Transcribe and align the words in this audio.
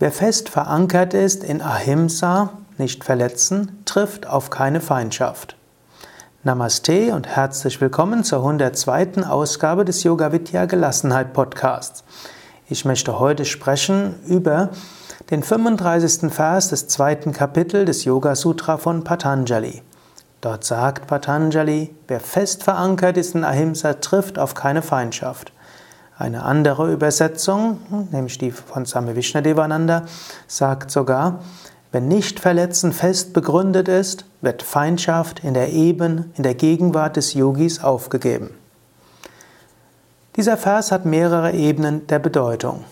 Wer 0.00 0.12
fest 0.12 0.48
verankert 0.48 1.12
ist 1.12 1.44
in 1.44 1.60
Ahimsa, 1.60 2.54
nicht 2.78 3.04
verletzen, 3.04 3.82
trifft 3.84 4.26
auf 4.26 4.48
keine 4.48 4.80
Feindschaft. 4.80 5.56
Namaste 6.42 7.14
und 7.14 7.26
herzlich 7.26 7.82
willkommen 7.82 8.24
zur 8.24 8.38
102. 8.38 9.24
Ausgabe 9.28 9.84
des 9.84 10.02
Yoga 10.02 10.32
Vidya 10.32 10.64
Gelassenheit 10.64 11.34
Podcasts. 11.34 12.02
Ich 12.70 12.86
möchte 12.86 13.18
heute 13.18 13.44
sprechen 13.44 14.14
über 14.26 14.70
den 15.30 15.42
35. 15.42 16.32
Vers 16.32 16.68
des 16.68 16.88
zweiten 16.88 17.32
Kapitels 17.34 17.84
des 17.84 18.04
Yoga 18.06 18.36
Sutra 18.36 18.78
von 18.78 19.04
Patanjali. 19.04 19.82
Dort 20.40 20.64
sagt 20.64 21.08
Patanjali, 21.08 21.94
wer 22.08 22.20
fest 22.20 22.62
verankert 22.62 23.18
ist 23.18 23.34
in 23.34 23.44
Ahimsa, 23.44 23.92
trifft 23.92 24.38
auf 24.38 24.54
keine 24.54 24.80
Feindschaft. 24.80 25.52
Eine 26.20 26.42
andere 26.42 26.92
Übersetzung, 26.92 27.78
nämlich 28.12 28.36
die 28.36 28.50
von 28.50 28.84
Same 28.84 29.16
Vishnadevananda, 29.16 30.04
sagt 30.46 30.90
sogar, 30.90 31.40
wenn 31.92 32.08
Nichtverletzen 32.08 32.92
fest 32.92 33.32
begründet 33.32 33.88
ist, 33.88 34.26
wird 34.42 34.62
Feindschaft 34.62 35.42
in 35.42 35.54
der 35.54 35.70
Eben, 35.72 36.30
in 36.36 36.42
der 36.42 36.54
Gegenwart 36.54 37.16
des 37.16 37.32
Yogis 37.32 37.82
aufgegeben. 37.82 38.50
Dieser 40.36 40.58
Vers 40.58 40.92
hat 40.92 41.06
mehrere 41.06 41.52
Ebenen 41.52 42.06
der 42.06 42.18
Bedeutung. 42.18 42.84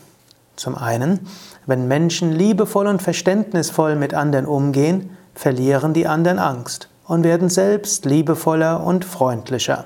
Zum 0.57 0.75
einen, 0.75 1.29
wenn 1.67 1.87
Menschen 1.87 2.33
liebevoll 2.33 2.87
und 2.87 3.03
verständnisvoll 3.03 3.95
mit 3.97 4.15
anderen 4.15 4.47
umgehen, 4.47 5.11
verlieren 5.35 5.93
die 5.93 6.07
anderen 6.07 6.39
Angst 6.39 6.89
und 7.07 7.25
werden 7.25 7.51
selbst 7.51 8.07
liebevoller 8.07 8.83
und 8.83 9.05
freundlicher. 9.05 9.85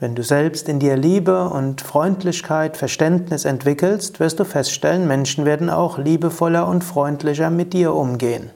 Wenn 0.00 0.14
du 0.14 0.22
selbst 0.22 0.68
in 0.68 0.80
dir 0.80 0.96
Liebe 0.96 1.48
und 1.48 1.80
Freundlichkeit, 1.80 2.76
Verständnis 2.76 3.44
entwickelst, 3.44 4.18
wirst 4.18 4.40
du 4.40 4.44
feststellen, 4.44 5.06
Menschen 5.06 5.44
werden 5.44 5.70
auch 5.70 5.98
liebevoller 5.98 6.66
und 6.66 6.82
freundlicher 6.82 7.48
mit 7.48 7.72
dir 7.72 7.94
umgehen. 7.94 8.50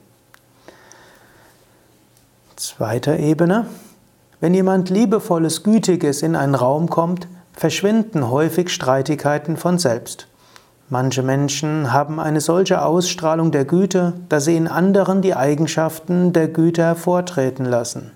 Zweite 2.57 3.17
Ebene. 3.17 3.67
Wenn 4.41 4.53
jemand 4.53 4.91
liebevolles, 4.91 5.63
gütiges 5.63 6.23
in 6.23 6.35
einen 6.35 6.57
Raum 6.57 6.91
kommt, 6.91 7.29
verschwinden 7.53 8.31
häufig 8.31 8.71
Streitigkeiten 8.71 9.57
von 9.57 9.79
selbst. 9.79 10.27
Manche 10.91 11.23
Menschen 11.23 11.93
haben 11.93 12.19
eine 12.19 12.41
solche 12.41 12.83
Ausstrahlung 12.83 13.53
der 13.53 13.65
Güte, 13.65 14.15
dass 14.29 14.45
sie 14.45 14.57
in 14.57 14.67
anderen 14.67 15.23
die 15.23 15.35
Eigenschaften 15.35 16.33
der 16.33 16.49
Güte 16.49 16.83
hervortreten 16.83 17.67
lassen. 17.67 18.13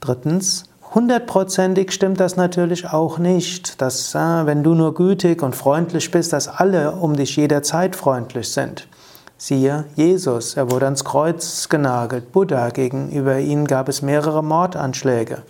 Drittens, 0.00 0.64
Hundertprozentig 0.94 1.92
stimmt 1.92 2.18
das 2.18 2.36
natürlich 2.36 2.86
auch 2.86 3.18
nicht, 3.18 3.82
dass 3.82 4.14
äh, 4.14 4.46
wenn 4.46 4.62
du 4.62 4.74
nur 4.74 4.94
gütig 4.94 5.42
und 5.42 5.54
freundlich 5.54 6.10
bist, 6.10 6.32
dass 6.32 6.48
alle 6.48 6.92
um 6.92 7.14
dich 7.14 7.36
jederzeit 7.36 7.94
freundlich 7.94 8.50
sind. 8.50 8.88
Siehe 9.36 9.84
Jesus, 9.96 10.56
er 10.56 10.70
wurde 10.70 10.86
ans 10.86 11.04
Kreuz 11.04 11.68
genagelt. 11.68 12.32
Buddha, 12.32 12.70
gegenüber 12.70 13.38
ihm 13.38 13.66
gab 13.66 13.88
es 13.88 14.00
mehrere 14.00 14.42
Mordanschläge. 14.42 15.42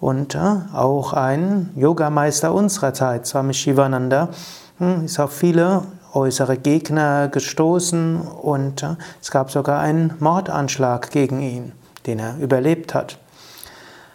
Und 0.00 0.34
äh, 0.34 0.38
auch 0.74 1.14
ein 1.14 1.70
Yogameister 1.74 2.52
unserer 2.52 2.92
Zeit, 2.92 3.26
Swami 3.26 3.54
Shivananda, 3.54 4.28
hm, 4.78 5.06
ist 5.06 5.18
auf 5.18 5.32
viele 5.32 5.82
äußere 6.12 6.58
Gegner 6.58 7.28
gestoßen 7.28 8.20
und 8.20 8.82
äh, 8.82 8.96
es 9.22 9.30
gab 9.30 9.50
sogar 9.50 9.80
einen 9.80 10.14
Mordanschlag 10.20 11.10
gegen 11.10 11.40
ihn, 11.40 11.72
den 12.06 12.18
er 12.18 12.36
überlebt 12.38 12.94
hat. 12.94 13.18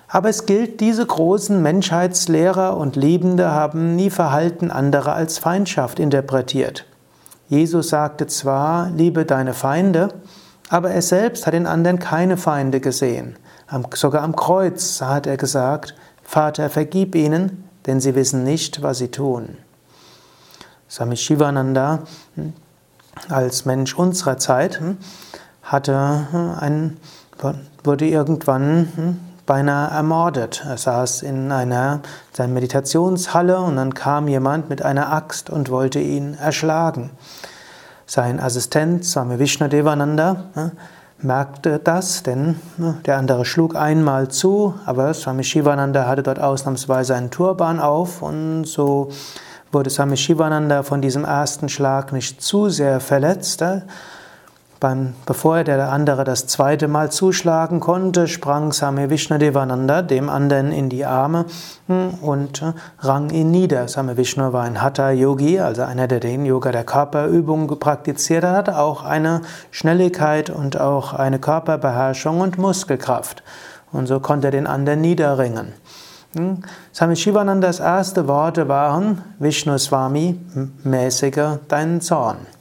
Aber 0.08 0.30
es 0.30 0.46
gilt, 0.46 0.80
diese 0.82 1.06
großen 1.06 1.62
Menschheitslehrer 1.62 2.78
und 2.78 2.96
Liebende 2.96 3.52
haben 3.52 3.96
nie 3.96 4.10
Verhalten 4.10 4.72
anderer 4.72 5.14
als 5.14 5.38
Feindschaft 5.40 6.00
interpretiert. 6.00 6.86
Jesus 7.48 7.90
sagte 7.90 8.28
zwar, 8.28 8.90
liebe 8.92 9.26
deine 9.26 9.54
Feinde, 9.54 10.10
aber 10.70 10.92
er 10.92 11.02
selbst 11.02 11.46
hat 11.46 11.54
in 11.54 11.68
anderen 11.68 12.00
keine 12.00 12.38
Feinde 12.38 12.80
gesehen. 12.80 13.36
Sogar 13.94 14.24
am 14.24 14.36
Kreuz 14.36 15.02
hat 15.02 15.28
er 15.28 15.38
gesagt, 15.38 15.96
Vater, 16.24 16.70
vergib 16.70 17.16
ihnen, 17.16 17.64
denn 17.86 18.00
sie 18.00 18.16
wissen 18.16 18.44
nicht, 18.44 18.82
was 18.82 18.98
sie 18.98 19.10
tun. 19.10 19.58
Swami 20.90 21.18
Shivananda 21.18 22.00
hm, 22.36 22.54
als 23.30 23.66
Mensch 23.66 23.96
unserer 23.96 24.38
Zeit 24.38 24.80
hm, 24.80 24.98
hatte 25.64 26.28
hm, 26.32 26.52
ein, 26.60 26.98
wurde 27.84 28.06
irgendwann 28.06 29.20
beinahe 29.46 29.92
ermordet. 29.92 30.64
Er 30.68 30.78
saß 30.78 31.22
in 31.22 31.52
einer 31.52 32.02
seiner 32.34 32.54
Meditationshalle 32.54 33.60
und 33.60 33.76
dann 33.76 33.94
kam 33.94 34.28
jemand 34.28 34.70
mit 34.70 34.82
einer 34.82 35.12
Axt 35.12 35.50
und 35.50 35.70
wollte 35.70 36.00
ihn 36.00 36.36
erschlagen. 36.36 37.12
Sein 38.06 38.40
Assistent 38.40 39.04
Swami 39.06 39.40
Vishnadevananda 39.40 40.46
ne, 40.56 40.72
merkte 41.20 41.80
das, 41.80 42.24
denn 42.24 42.60
ne, 42.78 42.98
der 43.06 43.18
andere 43.18 43.46
schlug 43.46 43.76
einmal 43.76 44.28
zu, 44.28 44.76
aber 44.86 45.14
Swami 45.14 45.44
Shivananda 45.44 46.06
hatte 46.08 46.24
dort 46.24 46.40
ausnahmsweise 46.40 47.16
einen 47.16 47.32
Turban 47.32 47.80
auf 47.80 48.22
und 48.22 48.66
so 48.66 49.10
wurde 49.72 49.90
Swami 49.90 50.18
Shivananda 50.18 50.84
von 50.84 51.02
diesem 51.02 51.26
ersten 51.26 51.70
Schlag 51.70 52.14
nicht 52.14 52.42
zu 52.42 52.70
sehr 52.70 53.00
verletzt. 53.00 53.64
Beim, 54.80 55.14
bevor 55.26 55.64
der 55.64 55.90
andere 55.92 56.26
das 56.26 56.48
zweite 56.48 56.90
Mal 56.90 57.10
zuschlagen 57.10 57.80
konnte, 57.80 58.28
sprang 58.28 58.74
Same 58.74 59.10
Vishnadevananda 59.10 60.02
dem 60.02 60.30
anderen 60.30 60.74
in 60.74 60.90
die 60.90 61.06
Arme 61.06 61.46
hm, 61.88 62.16
und 62.22 62.62
äh, 62.62 62.74
rang 63.00 63.30
ihn 63.30 63.52
nieder. 63.52 63.88
Same 63.88 64.18
Vishnu 64.18 64.52
war 64.52 64.64
ein 64.64 64.82
Hatha-Yogi, 64.82 65.62
also 65.62 65.84
einer, 65.84 66.08
der 66.08 66.20
den 66.20 66.46
Yoga 66.46 66.74
der 66.74 66.84
Körperübung 66.84 67.68
praktiziert 67.80 68.44
hat, 68.44 68.70
auch 68.70 69.04
eine 69.04 69.42
Schnelligkeit 69.72 70.50
und 70.50 70.80
auch 70.80 71.14
eine 71.14 71.40
Körperbeherrschung 71.40 72.42
und 72.42 72.58
Muskelkraft. 72.58 73.44
Und 73.94 74.08
so 74.08 74.20
konnte 74.20 74.50
er 74.50 74.52
den 74.52 74.68
anderen 74.68 75.00
niederringen. 75.00 75.72
Hm, 76.36 76.64
Same 76.92 77.16
Shivanandas 77.16 77.80
erste 77.80 78.28
Worte 78.28 78.68
waren, 78.68 79.22
Vishnu 79.40 79.78
Swami, 79.78 80.38
mäßige 80.84 81.60
deinen 81.70 82.02
Zorn. 82.02 82.55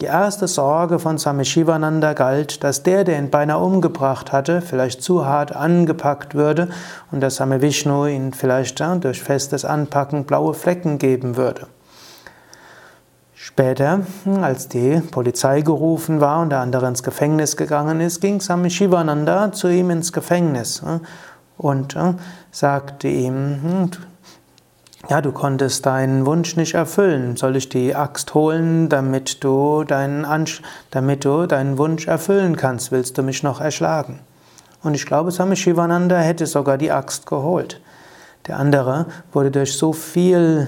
Die 0.00 0.06
erste 0.06 0.48
Sorge 0.48 0.98
von 0.98 1.18
Swami 1.18 1.44
Shivananda 1.44 2.12
galt, 2.12 2.64
dass 2.64 2.82
der, 2.82 3.04
der 3.04 3.18
ihn 3.18 3.30
beinahe 3.30 3.58
umgebracht 3.58 4.32
hatte, 4.32 4.60
vielleicht 4.60 5.02
zu 5.02 5.26
hart 5.26 5.54
angepackt 5.54 6.34
würde 6.34 6.68
und 7.12 7.20
dass 7.20 7.36
Swami 7.36 7.62
Vishnu 7.62 8.06
ihn 8.06 8.32
vielleicht 8.32 8.80
ja, 8.80 8.96
durch 8.96 9.22
festes 9.22 9.64
Anpacken 9.64 10.24
blaue 10.24 10.54
Flecken 10.54 10.98
geben 10.98 11.36
würde. 11.36 11.68
Später, 13.32 14.00
als 14.40 14.68
die 14.68 15.00
Polizei 15.10 15.60
gerufen 15.60 16.20
war 16.20 16.40
und 16.40 16.50
der 16.50 16.60
andere 16.60 16.86
ins 16.88 17.02
Gefängnis 17.02 17.56
gegangen 17.56 18.00
ist, 18.00 18.20
ging 18.20 18.40
Swami 18.40 18.70
Shivananda 18.70 19.52
zu 19.52 19.68
ihm 19.68 19.90
ins 19.90 20.12
Gefängnis 20.12 20.82
und 21.58 21.96
sagte 22.50 23.08
ihm, 23.08 23.60
hm, 23.62 23.90
ja, 25.08 25.20
du 25.20 25.32
konntest 25.32 25.84
deinen 25.86 26.26
Wunsch 26.26 26.56
nicht 26.56 26.74
erfüllen. 26.74 27.36
Soll 27.36 27.56
ich 27.56 27.68
die 27.68 27.94
Axt 27.94 28.34
holen, 28.34 28.88
damit 28.88 29.42
du 29.42 29.84
deinen, 29.84 30.24
Ansch 30.24 30.62
damit 30.90 31.24
du 31.24 31.46
deinen 31.46 31.76
Wunsch 31.76 32.06
erfüllen 32.06 32.56
kannst? 32.56 32.92
Willst 32.92 33.18
du 33.18 33.22
mich 33.22 33.42
noch 33.42 33.60
erschlagen? 33.60 34.20
Und 34.82 34.94
ich 34.94 35.06
glaube, 35.06 35.30
Swami 35.30 35.56
Shivananda 35.56 36.18
hätte 36.18 36.46
sogar 36.46 36.78
die 36.78 36.90
Axt 36.90 37.26
geholt. 37.26 37.80
Der 38.46 38.58
andere 38.58 39.06
wurde 39.32 39.50
durch 39.50 39.76
so 39.76 39.92
viel, 39.92 40.66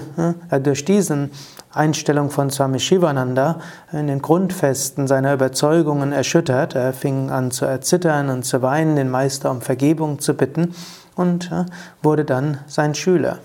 äh, 0.49 0.59
durch 0.61 0.85
diesen 0.85 1.31
Einstellung 1.73 2.29
von 2.29 2.49
Swami 2.49 2.79
Shivananda 2.79 3.59
in 3.91 4.07
den 4.07 4.21
Grundfesten 4.21 5.07
seiner 5.07 5.33
Überzeugungen 5.33 6.13
erschüttert. 6.13 6.75
Er 6.75 6.93
fing 6.93 7.29
an 7.29 7.51
zu 7.51 7.65
erzittern 7.65 8.29
und 8.29 8.43
zu 8.43 8.61
weinen, 8.61 8.95
den 8.95 9.09
Meister 9.09 9.51
um 9.51 9.61
Vergebung 9.61 10.19
zu 10.19 10.35
bitten 10.35 10.73
und 11.15 11.51
äh, 11.51 11.65
wurde 12.01 12.23
dann 12.23 12.59
sein 12.67 12.95
Schüler. 12.95 13.39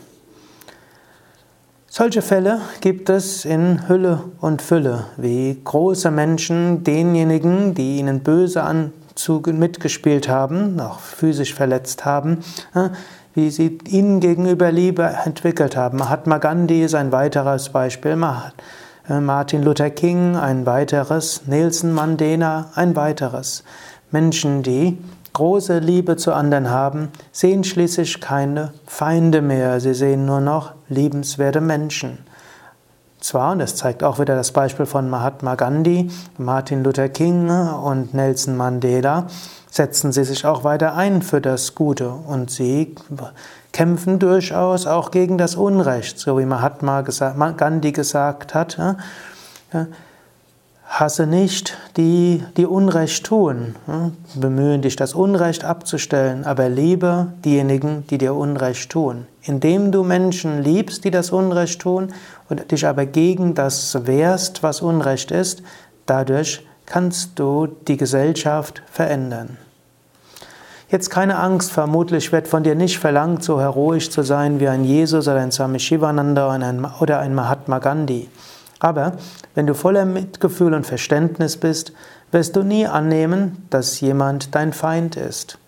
Solche 1.93 2.23
Fälle 2.23 2.61
gibt 2.81 3.11
es 3.11 3.45
in 3.45 3.89
Hülle 3.89 4.21
und 4.41 4.63
Fülle, 4.63 5.07
wie 5.17 5.61
große 5.65 6.13
Menschen 6.13 6.85
denjenigen, 6.85 7.75
die 7.75 7.99
ihnen 7.99 8.21
böse 8.21 8.63
Anzüge 8.63 9.53
mitgespielt 9.53 10.29
haben, 10.29 10.79
auch 10.79 11.01
physisch 11.01 11.53
verletzt 11.53 12.05
haben, 12.05 12.45
wie 13.35 13.51
sie 13.51 13.79
ihnen 13.89 14.21
gegenüber 14.21 14.71
Liebe 14.71 15.03
entwickelt 15.25 15.77
haben. 15.77 15.99
Mahatma 15.99 16.39
Gandhi 16.39 16.85
ist 16.85 16.95
ein 16.95 17.11
weiteres 17.11 17.71
Beispiel, 17.71 18.17
äh, 19.09 19.19
Martin 19.19 19.65
Luther 19.65 19.91
King 19.91 20.37
ein 20.37 20.67
weiteres, 20.67 21.49
Nelson 21.49 21.93
Mandela 21.93 22.71
ein 22.77 22.95
weiteres. 22.95 23.65
Menschen, 24.13 24.63
die 24.63 24.97
große 25.33 25.79
Liebe 25.79 26.17
zu 26.17 26.33
anderen 26.33 26.71
haben, 26.71 27.09
sehen 27.33 27.65
schließlich 27.65 28.21
keine 28.21 28.73
Feinde 28.87 29.43
mehr, 29.43 29.81
sie 29.81 29.95
sehen 29.95 30.27
nur 30.27 30.41
noch 30.41 30.73
liebenswerte 30.89 31.61
Menschen. 31.61 32.19
Zwar, 33.21 33.53
und 33.53 33.59
das 33.59 33.77
zeigt 33.77 34.03
auch 34.03 34.19
wieder 34.19 34.35
das 34.35 34.53
Beispiel 34.53 34.87
von 34.87 35.11
Mahatma 35.11 35.55
Gandhi, 35.55 36.11
Martin 36.39 36.83
Luther 36.83 37.11
King 37.11 37.51
und 37.51 38.15
Nelson 38.15 38.57
Mandela, 38.57 39.27
setzen 39.71 40.11
sie 40.11 40.25
sich 40.25 40.47
auch 40.47 40.65
weiter 40.65 40.95
ein 40.95 41.21
für 41.21 41.41
das 41.41 41.75
Gute 41.75 42.09
und 42.09 42.51
sie 42.51 42.95
kämpfen 43.73 44.19
durchaus 44.19 44.87
auch 44.87 45.11
gegen 45.11 45.39
das 45.39 45.55
Unrecht, 45.55 46.19
so 46.19 46.39
wie 46.39 46.47
Mahatma 46.47 47.03
Gandhi 47.03 47.93
gesagt 47.93 48.55
hat. 48.55 48.79
Hasse 50.91 51.29
nicht 51.29 51.79
die, 51.97 52.43
die 52.57 52.67
Unrecht 52.67 53.25
tun. 53.25 53.77
Bemühen 54.35 54.83
dich, 54.83 54.97
das 54.97 55.15
Unrecht 55.15 55.65
abzustellen, 55.65 56.45
aber 56.45 56.69
liebe 56.69 57.29
diejenigen, 57.45 58.05
die 58.11 58.19
dir 58.19 58.35
Unrecht 58.35 58.91
tun. 58.91 59.27
Indem 59.43 59.93
du 59.93 60.03
Menschen 60.03 60.63
liebst, 60.63 61.05
die 61.05 61.13
das 61.13 61.31
Unrecht 61.31 61.81
tun, 61.81 62.13
und 62.49 62.73
dich 62.73 62.87
aber 62.87 63.07
gegen 63.07 63.55
das 63.55 64.05
wehrst, 64.05 64.65
was 64.65 64.83
Unrecht 64.83 65.31
ist, 65.31 65.63
dadurch 66.07 66.67
kannst 66.87 67.39
du 67.39 67.69
die 67.87 67.97
Gesellschaft 67.97 68.83
verändern. 68.91 69.59
Jetzt 70.91 71.09
keine 71.09 71.39
Angst, 71.39 71.71
vermutlich 71.71 72.33
wird 72.33 72.49
von 72.49 72.65
dir 72.65 72.75
nicht 72.75 72.99
verlangt, 72.99 73.45
so 73.45 73.61
heroisch 73.61 74.11
zu 74.11 74.23
sein 74.23 74.59
wie 74.59 74.67
ein 74.67 74.83
Jesus 74.83 75.29
oder 75.29 75.39
ein 75.39 75.53
Swami 75.53 75.79
Shivananda 75.79 76.53
oder 76.99 77.21
ein 77.21 77.35
Mahatma 77.37 77.79
Gandhi. 77.79 78.29
Aber 78.81 79.13
wenn 79.55 79.67
du 79.67 79.75
voller 79.75 80.07
Mitgefühl 80.07 80.75
und 80.75 80.87
Verständnis 80.87 81.57
bist, 81.57 81.93
wirst 82.33 82.57
du 82.57 82.63
nie 82.63 82.87
annehmen, 82.87 83.67
dass 83.71 84.01
jemand 84.01 84.55
dein 84.55 84.73
Feind 84.73 85.17
ist. 85.17 85.59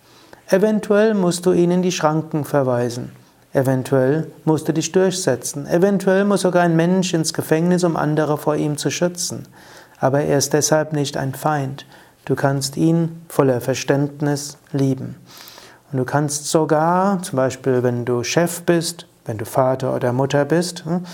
Eventuell 0.49 1.15
musst 1.15 1.47
du 1.47 1.53
ihn 1.53 1.71
in 1.71 1.83
die 1.83 1.93
Schranken 1.93 2.45
verweisen. 2.45 3.13
Eventuell 3.53 4.31
musst 4.45 4.69
du 4.69 4.73
dich 4.73 4.93
durchsetzen. 4.93 5.67
Eventuell 5.67 6.25
muss 6.25 6.41
sogar 6.41 6.63
ein 6.63 6.75
Mensch 6.75 7.13
ins 7.13 7.35
Gefängnis, 7.35 7.85
um 7.85 7.97
andere 7.97 8.39
vor 8.39 8.57
ihm 8.57 8.79
zu 8.79 8.91
schützen. 8.91 9.47
Aber 10.01 10.23
er 10.23 10.39
ist 10.39 10.55
deshalb 10.55 10.95
nicht 10.95 11.17
ein 11.17 11.35
Feind. 11.35 11.87
Du 12.25 12.35
kannst 12.35 12.77
ihn 12.77 13.23
voller 13.29 13.61
Verständnis 13.61 14.57
lieben. 14.73 15.17
Und 15.91 15.99
du 15.99 16.05
kannst 16.05 16.51
sogar, 16.51 17.23
zum 17.23 17.37
Beispiel 17.37 17.83
wenn 17.83 18.07
du 18.07 18.25
Chef 18.25 18.63
bist, 18.63 19.07
wenn 19.27 19.39
du 19.39 19.45
Vater 19.45 19.95
oder 19.95 20.13
Mutter 20.13 20.45
bist, 20.47 20.85
hm, 20.85 21.05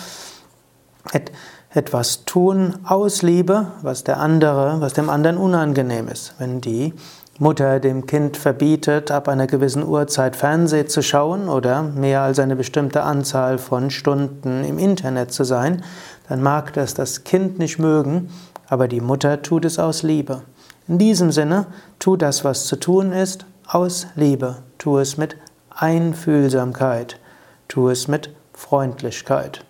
etwas 1.71 2.25
tun 2.25 2.77
aus 2.85 3.23
Liebe, 3.23 3.67
was 3.83 4.05
der 4.05 4.19
andere, 4.19 4.81
was 4.81 4.95
dem 4.95 5.11
anderen 5.11 5.37
unangenehm 5.37 6.09
ist. 6.09 6.35
Wenn 6.39 6.61
die 6.61 6.95
Mutter 7.39 7.79
dem 7.79 8.07
Kind 8.07 8.37
verbietet, 8.37 9.11
ab 9.11 9.29
einer 9.29 9.47
gewissen 9.47 9.87
Uhrzeit 9.87 10.35
Fernsehen 10.35 10.89
zu 10.89 11.03
schauen 11.03 11.49
oder 11.49 11.83
mehr 11.83 12.23
als 12.23 12.39
eine 12.39 12.57
bestimmte 12.57 13.03
Anzahl 13.03 13.59
von 13.59 13.91
Stunden 13.91 14.65
im 14.65 14.79
Internet 14.79 15.33
zu 15.33 15.45
sein, 15.45 15.85
dann 16.29 16.43
mag 16.43 16.73
das 16.73 16.95
das 16.95 17.25
Kind 17.25 17.59
nicht 17.59 17.79
mögen, 17.79 18.31
aber 18.69 18.89
die 18.89 19.01
Mutter 19.01 19.43
tut 19.43 19.65
es 19.65 19.79
aus 19.79 20.03
Liebe. 20.03 20.43
In 20.89 20.99
diesem 20.99 21.31
Sinne, 21.31 21.67
tu 21.99 22.17
das, 22.17 22.45
was 22.45 22.67
zu 22.67 22.77
tun 22.77 23.13
ist, 23.13 23.45
aus 23.67 24.07
Liebe. 24.17 24.57
Tu 24.79 24.99
es 24.99 25.17
mit 25.19 25.37
Einfühlsamkeit. 25.71 27.21
Tu 27.69 27.89
es 27.89 28.09
mit 28.09 28.31
Freundlichkeit. 28.55 29.65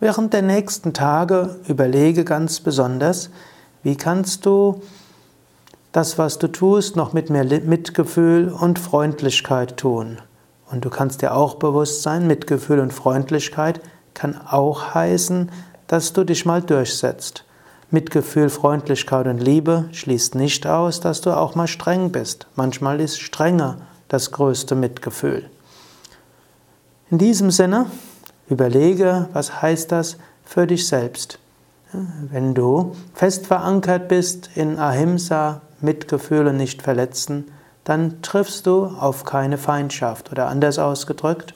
Während 0.00 0.32
der 0.32 0.42
nächsten 0.42 0.92
Tage 0.92 1.56
überlege 1.66 2.24
ganz 2.24 2.60
besonders, 2.60 3.30
wie 3.82 3.96
kannst 3.96 4.46
du 4.46 4.80
das, 5.90 6.18
was 6.18 6.38
du 6.38 6.46
tust, 6.46 6.94
noch 6.94 7.12
mit 7.12 7.30
mehr 7.30 7.44
Mitgefühl 7.44 8.48
und 8.48 8.78
Freundlichkeit 8.78 9.76
tun. 9.76 10.18
Und 10.70 10.84
du 10.84 10.90
kannst 10.90 11.22
dir 11.22 11.34
auch 11.34 11.56
bewusst 11.56 12.02
sein, 12.02 12.26
Mitgefühl 12.26 12.78
und 12.78 12.92
Freundlichkeit 12.92 13.80
kann 14.14 14.38
auch 14.48 14.94
heißen, 14.94 15.50
dass 15.88 16.12
du 16.12 16.24
dich 16.24 16.44
mal 16.44 16.62
durchsetzt. 16.62 17.44
Mitgefühl, 17.90 18.50
Freundlichkeit 18.50 19.26
und 19.26 19.38
Liebe 19.38 19.88
schließt 19.92 20.34
nicht 20.34 20.66
aus, 20.66 21.00
dass 21.00 21.22
du 21.22 21.34
auch 21.34 21.54
mal 21.54 21.66
streng 21.66 22.12
bist. 22.12 22.46
Manchmal 22.54 23.00
ist 23.00 23.18
strenger 23.18 23.78
das 24.08 24.30
größte 24.30 24.74
Mitgefühl. 24.74 25.48
In 27.10 27.16
diesem 27.16 27.50
Sinne, 27.50 27.86
überlege, 28.48 29.28
was 29.32 29.62
heißt 29.62 29.92
das 29.92 30.16
für 30.44 30.66
dich 30.66 30.86
selbst. 30.86 31.38
Wenn 31.92 32.54
du 32.54 32.94
fest 33.14 33.46
verankert 33.46 34.08
bist 34.08 34.50
in 34.54 34.78
Ahimsa, 34.78 35.62
Mitgefühl 35.80 36.46
und 36.46 36.56
nicht 36.56 36.82
verletzen, 36.82 37.46
dann 37.84 38.20
triffst 38.20 38.66
du 38.66 38.84
auf 38.86 39.24
keine 39.24 39.56
Feindschaft. 39.56 40.30
Oder 40.30 40.48
anders 40.48 40.78
ausgedrückt, 40.78 41.54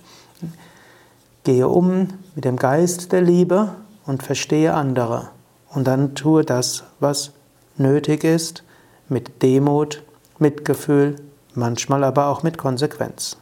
gehe 1.44 1.68
um 1.68 2.08
mit 2.34 2.44
dem 2.44 2.56
Geist 2.56 3.12
der 3.12 3.20
Liebe 3.20 3.70
und 4.06 4.22
verstehe 4.22 4.72
andere. 4.74 5.28
Und 5.68 5.86
dann 5.86 6.14
tue 6.14 6.44
das, 6.44 6.84
was 7.00 7.32
nötig 7.76 8.24
ist, 8.24 8.62
mit 9.08 9.42
Demut, 9.42 10.02
Mitgefühl, 10.38 11.16
manchmal 11.54 12.04
aber 12.04 12.28
auch 12.28 12.42
mit 12.42 12.56
Konsequenz. 12.56 13.36